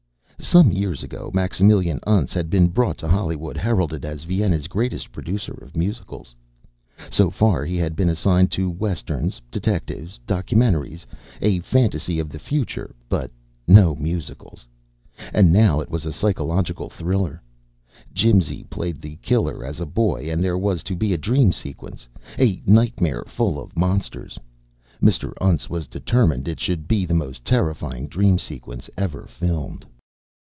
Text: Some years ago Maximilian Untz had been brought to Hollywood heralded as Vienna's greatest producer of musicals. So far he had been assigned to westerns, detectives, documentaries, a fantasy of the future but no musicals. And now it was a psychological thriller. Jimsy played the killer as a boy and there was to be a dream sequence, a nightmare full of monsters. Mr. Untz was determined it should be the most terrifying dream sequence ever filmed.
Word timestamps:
Some 0.43 0.71
years 0.71 1.03
ago 1.03 1.29
Maximilian 1.35 1.99
Untz 2.07 2.33
had 2.33 2.49
been 2.49 2.69
brought 2.69 2.97
to 2.97 3.07
Hollywood 3.07 3.55
heralded 3.57 4.03
as 4.03 4.23
Vienna's 4.23 4.67
greatest 4.67 5.11
producer 5.11 5.53
of 5.53 5.77
musicals. 5.77 6.35
So 7.11 7.29
far 7.29 7.63
he 7.63 7.77
had 7.77 7.95
been 7.95 8.09
assigned 8.09 8.51
to 8.53 8.67
westerns, 8.67 9.39
detectives, 9.51 10.19
documentaries, 10.25 11.05
a 11.41 11.59
fantasy 11.59 12.17
of 12.19 12.29
the 12.29 12.39
future 12.39 12.95
but 13.07 13.29
no 13.67 13.93
musicals. 13.95 14.67
And 15.31 15.53
now 15.53 15.79
it 15.79 15.91
was 15.91 16.07
a 16.07 16.11
psychological 16.11 16.89
thriller. 16.89 17.39
Jimsy 18.11 18.63
played 18.63 18.99
the 18.99 19.17
killer 19.17 19.63
as 19.63 19.79
a 19.79 19.85
boy 19.85 20.29
and 20.29 20.43
there 20.43 20.57
was 20.57 20.81
to 20.85 20.95
be 20.95 21.13
a 21.13 21.19
dream 21.19 21.51
sequence, 21.51 22.09
a 22.39 22.61
nightmare 22.65 23.23
full 23.27 23.61
of 23.61 23.77
monsters. 23.77 24.39
Mr. 25.03 25.33
Untz 25.39 25.69
was 25.69 25.85
determined 25.87 26.47
it 26.47 26.59
should 26.59 26.87
be 26.87 27.05
the 27.05 27.13
most 27.13 27.45
terrifying 27.45 28.07
dream 28.07 28.39
sequence 28.39 28.89
ever 28.97 29.27
filmed. 29.27 29.85